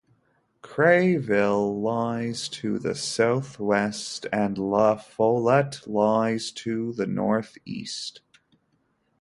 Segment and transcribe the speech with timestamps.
[0.63, 8.21] Caryville lies to the southwest, and LaFollette lies to the northeast.